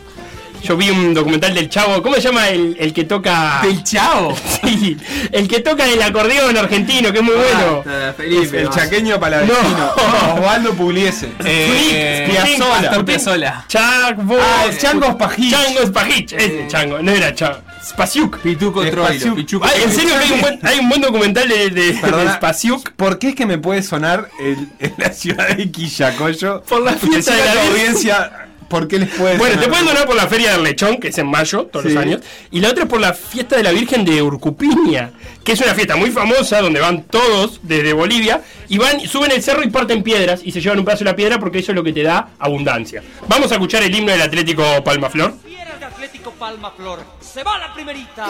[0.66, 3.60] Yo vi un documental del Chavo, ¿cómo se llama el, el que toca?
[3.64, 4.36] ¿Del Chavo?
[4.66, 4.98] Sí,
[5.32, 7.84] el que toca el acordeón argentino, que es muy bueno.
[7.86, 8.72] Ah, Felipe, el no.
[8.72, 9.60] chaqueño palavecino.
[9.68, 10.34] No.
[10.34, 11.30] Osvaldo Pugliese.
[11.46, 12.90] Eh, Piazzolla.
[12.90, 13.66] Astor Piazzolla.
[13.68, 14.38] Chavo.
[14.42, 15.52] Ah, el Chango Spajich.
[15.52, 17.60] Chango Spajich, ese Chango, no era Chango.
[17.88, 18.40] Spasiuk.
[18.40, 19.36] Pituco Troilo.
[19.62, 22.34] Ay, en serio que hay un buen, hay un buen documental de, de, de Perdona,
[22.38, 22.92] Spasiuk.
[22.94, 26.64] ¿Por qué es que me puede sonar el- en la ciudad de Quillacoyo?
[26.64, 30.16] Por la fiesta de la audiencia, ¿por qué les puede Bueno, te pueden donar por
[30.16, 31.94] la Feria del Lechón, que es en mayo, todos Sí.
[31.94, 32.22] los años.
[32.52, 35.12] Y la otra es por la fiesta de la Virgen de Urcupiña,
[35.44, 39.42] que es una fiesta muy famosa donde van todos desde Bolivia y van, suben el
[39.44, 41.76] cerro y parten piedras y se llevan un pedazo de la piedra porque eso es
[41.76, 43.04] lo que te da abundancia.
[43.28, 45.34] Vamos a escuchar el himno del Atlético Palmaflor.
[45.46, 47.00] Fieras de Atlético Palma Flor.
[47.22, 48.26] Se va la primerita.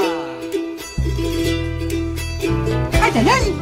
[3.02, 3.56] ¡Ay, ay, ay!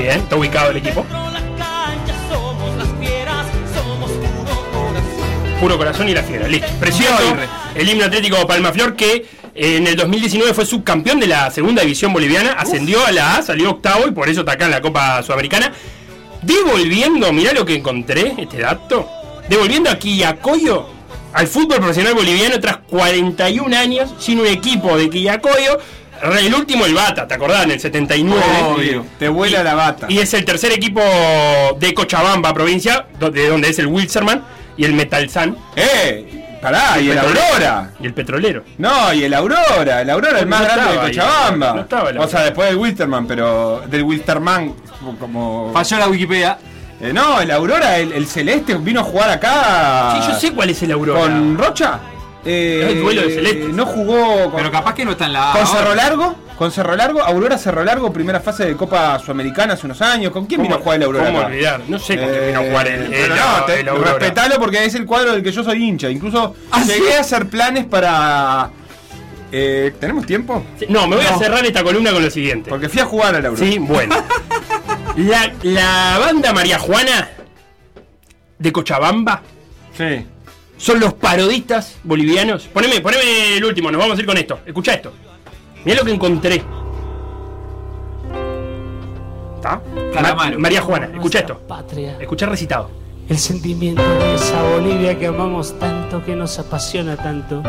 [0.00, 1.04] Bien, está ubicado el equipo.
[5.60, 6.08] Puro corazón.
[6.08, 6.68] Y la fiera, listo.
[6.80, 7.36] Precioso.
[7.74, 12.14] El himno Atlético Palmaflor que eh, en el 2019 fue subcampeón de la segunda división
[12.14, 15.22] boliviana, ascendió a la A, salió octavo y por eso está acá en la Copa
[15.22, 15.70] Sudamericana.
[16.40, 19.06] Devolviendo, mirá lo que encontré, este dato.
[19.50, 20.86] Devolviendo a Quillacoyo
[21.34, 25.78] al fútbol profesional boliviano tras 41 años sin un equipo de Quillacoyo.
[26.22, 27.64] El último, el Bata, ¿te acordás?
[27.64, 28.44] En el 79.
[28.64, 30.06] Obvio, te vuela la bata.
[30.08, 31.00] Y es el tercer equipo
[31.78, 34.42] de Cochabamba, provincia, de donde es el Wilserman
[34.76, 35.56] y el Metalsan.
[35.76, 36.58] ¡Eh!
[36.60, 37.40] Pará, y el petrolero.
[37.54, 37.90] Aurora.
[38.00, 38.64] Y el petrolero.
[38.76, 40.02] No, y el Aurora.
[40.02, 41.72] El Aurora es el No más grande de Cochabamba.
[41.74, 44.74] no estaba el o sea, después del Wilterman, pero del Wilterman,
[45.18, 45.70] como.
[45.72, 46.58] Falló la Wikipedia.
[47.00, 50.18] Eh, no, el Aurora, el, el celeste, vino a jugar acá.
[50.20, 51.20] Sí, yo sé cuál es el Aurora.
[51.22, 51.98] ¿Con Rocha?
[52.44, 53.68] Eh, Es el duelo de celestes.
[53.74, 55.52] No jugó con, Pero capaz que no está en la.
[55.52, 55.66] con.
[55.66, 56.34] Cerro Largo.
[56.56, 60.30] Con Cerro Largo, Aurora Cerro Largo, primera fase de Copa Sudamericana hace unos años.
[60.30, 61.24] ¿Con quién vino a jugar el Aurora?
[61.26, 61.80] ¿Cómo olvidar?
[61.88, 64.12] No sé con quién vino a jugar el, Eh, el- no, te- el Aurora.
[64.18, 66.10] respetalo porque es el cuadro del que yo soy hincha.
[66.10, 67.16] Incluso ¿Ah, llegué sí?
[67.16, 68.68] a hacer planes para.
[69.52, 70.62] Eh, ¿Tenemos tiempo?
[70.90, 72.68] No, me voy a cerrar esta columna con lo siguiente.
[72.68, 73.66] Porque fui a jugar al Aurora.
[73.66, 74.14] Sí, bueno.
[75.16, 77.30] La, la banda María Juana
[78.58, 79.40] de Cochabamba
[79.96, 80.26] Sí.
[80.80, 82.64] Son los parodistas bolivianos.
[82.72, 84.60] Poneme, poneme el último, nos vamos a ir con esto.
[84.64, 85.12] Escucha esto.
[85.84, 86.62] Mirá lo que encontré.
[89.56, 89.82] ¿Está?
[90.34, 91.58] Ma- María Juana, escucha esto.
[91.68, 92.16] Patria.
[92.18, 92.90] Escucha recitado.
[93.28, 97.62] El sentimiento de esa Bolivia que amamos tanto, que nos apasiona tanto.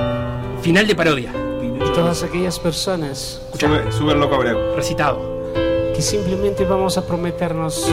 [0.61, 1.31] Final de parodia.
[1.61, 4.75] Y todas aquellas personas Sube, sube el loco Abreu.
[4.75, 5.19] Recitado.
[5.95, 7.85] que simplemente vamos a prometernos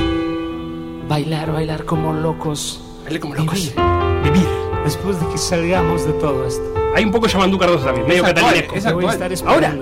[1.08, 2.80] bailar, bailar como locos.
[3.04, 3.54] Bailé como locos.
[3.54, 3.74] Vivir.
[4.22, 4.67] Vivir.
[4.88, 6.64] Después de que salgamos de todo esto.
[6.94, 9.76] Hay un poco Yamandú Cardoso también, medio Es es voy a estar Ahora.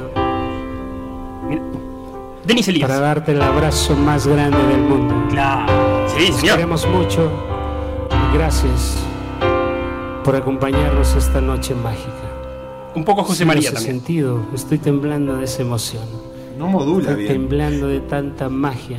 [1.49, 1.63] Mira.
[2.45, 2.89] Denis Elías.
[2.89, 5.15] para darte el abrazo más grande del mundo.
[5.31, 5.73] Claro.
[6.09, 6.57] Sí, Te señor.
[6.57, 7.31] queremos mucho
[8.11, 8.99] y gracias
[10.25, 12.11] por acompañarnos esta noche mágica.
[12.97, 13.97] Un poco José Sin María ese también.
[13.99, 16.03] sentido, estoy temblando de esa emoción.
[16.59, 17.33] No modula Estoy bien.
[17.43, 18.99] temblando de tanta magia.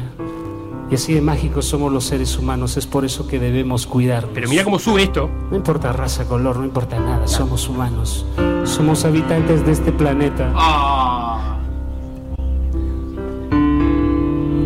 [0.90, 4.32] Y así de mágicos somos los seres humanos, es por eso que debemos cuidarnos.
[4.34, 5.30] Pero mira cómo sube esto.
[5.52, 8.26] No importa raza, color, no importa nada, somos humanos.
[8.64, 10.50] Somos habitantes de este planeta.
[10.56, 11.58] Ah.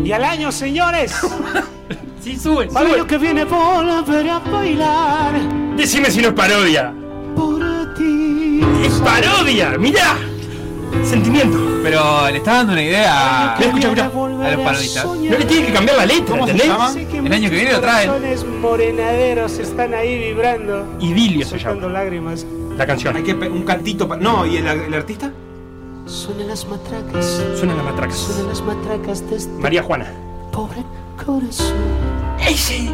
[0.04, 1.12] Y al año, señores,
[2.20, 5.34] Sí, sube, al año que viene volveré a bailar
[5.76, 6.94] Decime si no es parodia.
[7.34, 8.60] por ti.
[8.84, 9.76] ¡Es parodia!
[9.76, 10.16] ¡Mirá!
[11.04, 11.58] Sentimiento.
[11.82, 14.06] Pero le está dando una idea a, escucha, escucha.
[14.06, 15.04] a los parodistas.
[15.04, 16.78] No le tiene que cambiar la letra, ¿Cómo se ¿entendés?
[16.78, 16.92] llama?
[17.26, 18.10] El año que viene lo traen.
[18.60, 22.46] Morenaderos están ahí vibrando, Idilio se llama lágrimas.
[22.76, 23.16] la canción.
[23.16, 24.06] Hay que un cantito.
[24.08, 25.30] pa- No, ¿y el, el artista?
[26.06, 28.16] Suenan las matracas, Suenan las matracas.
[28.16, 30.06] suenan las matracas de este María Juana.
[30.52, 30.82] pobre
[31.24, 31.74] corazón.
[32.48, 32.88] ¡Ese!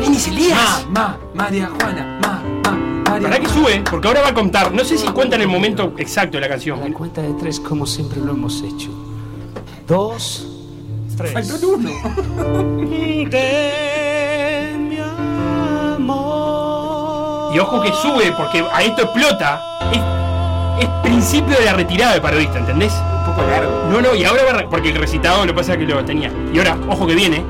[0.00, 0.58] Denis Elías!
[0.90, 2.78] Ma, ma, María Juana, ma, ma,
[3.20, 3.82] ¿Para que sube?
[3.90, 4.72] Porque ahora va a contar.
[4.72, 6.92] No sé si cuenta en el momento exacto de la A la canción.
[6.92, 8.90] cuenta de tres, como siempre lo hemos hecho.
[9.86, 10.46] Dos,
[11.16, 11.32] tres.
[11.32, 11.76] Faltó.
[13.28, 14.98] De mi
[15.96, 17.54] amor.
[17.54, 19.60] Y ojo que sube, porque a esto explota.
[19.92, 19.98] Es,
[20.84, 22.92] es principio de la retirada de parodista, ¿entendés?
[22.94, 23.88] Un poco largo.
[23.90, 26.32] No, no, y ahora va porque el recitado lo que pasa es que lo tenía.
[26.52, 27.44] Y ahora, ojo que viene.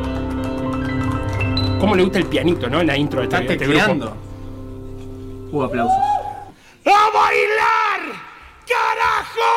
[1.78, 2.80] ¿Cómo le gusta el pianito, no?
[2.80, 4.14] En la intro de este, Está este grupo.
[5.52, 5.94] Hubo aplausos.
[6.86, 8.00] ¡A bailar!
[8.66, 9.50] ¡Carajo!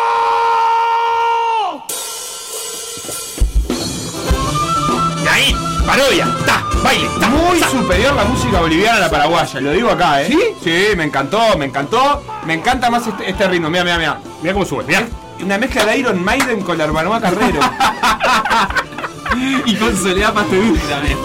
[5.23, 7.69] Y ahí, parodia, ta, baile, ta, Muy ta.
[7.69, 10.27] superior la música boliviana a la paraguaya, lo digo acá, ¿eh?
[10.27, 10.39] ¿Sí?
[10.63, 12.21] Sí, me encantó, me encantó.
[12.45, 14.19] Me encanta más este, este ritmo, mira, mira, mira.
[14.41, 15.07] Mira cómo sube, mira.
[15.41, 17.59] Una mezcla de Iron Maiden con la Urbanoa Carrero.
[19.65, 21.17] Y con Soledad Pastoruti también.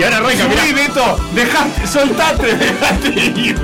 [0.00, 0.62] Y ahora arranca, mirá.
[0.62, 3.56] Subí, Beto, dejate, soltate, dejate ir.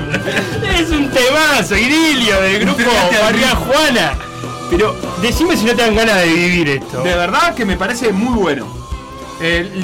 [0.79, 2.83] Es un temazo, idilio del grupo
[3.23, 4.13] María Juana.
[4.69, 7.01] Pero decime si no te dan ganas de vivir esto.
[7.01, 8.67] De verdad que me parece muy bueno.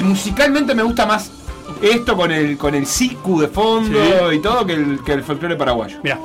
[0.02, 1.30] Musicalmente me gusta más
[1.82, 5.56] esto con el con el siku de fondo y todo que el, que el folclore
[5.56, 5.98] paraguayo.
[6.02, 6.18] Mira.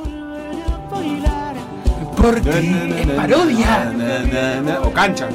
[2.17, 3.93] Porque es parodia.
[4.83, 5.27] O cancha.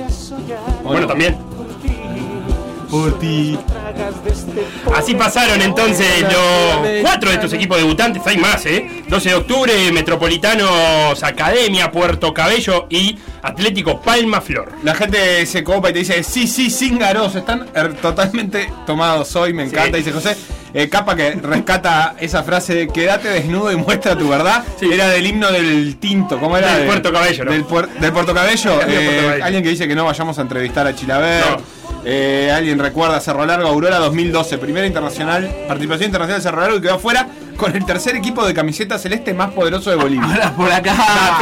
[0.84, 1.06] ¿O Bueno, no?
[1.08, 1.36] también.
[2.90, 3.58] Por ti.
[4.94, 9.04] Así pasaron entonces los cuatro de estos equipos debutantes, hay más, ¿eh?
[9.08, 14.72] 12 de octubre, Metropolitanos Academia, Puerto Cabello y Atlético Palma Flor.
[14.82, 19.52] La gente se copa y te dice, sí, sí, cíngaros, están er, totalmente tomados hoy,
[19.52, 20.36] me encanta, dice José.
[20.76, 24.64] Eh, capa que rescata esa frase de quédate desnudo y muestra tu verdad.
[24.80, 26.72] Era del himno del tinto, ¿cómo era?
[26.72, 27.52] Del De- Puerto Cabello, ¿no?
[27.52, 28.72] Del, puer- del Puerto Cabello.
[28.80, 29.44] Eh, Puerto Cabello.
[29.44, 31.44] Alguien que dice que no vayamos a entrevistar a Chilaver.
[31.48, 31.56] No.
[32.06, 36.80] Eh, alguien recuerda Cerro Largo, Aurora 2012, primera internacional, participación internacional de Cerro Largo y
[36.82, 40.24] quedó afuera con el tercer equipo de camiseta celeste más poderoso de Bolivia.
[40.26, 41.40] Ahora por acá, Ah.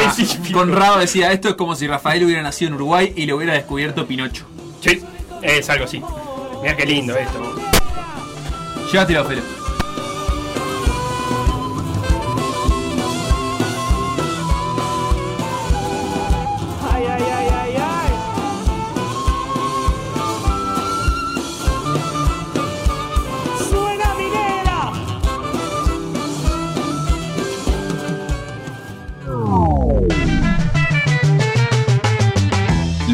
[0.53, 4.07] Conrado decía, esto es como si Rafael hubiera nacido en Uruguay y lo hubiera descubierto
[4.07, 4.45] Pinocho.
[4.81, 5.03] Sí,
[5.43, 6.03] es algo así.
[6.63, 7.55] Mira qué lindo esto.
[8.93, 9.43] Llévate la Felo.